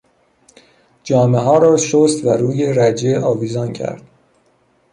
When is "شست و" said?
1.77-2.29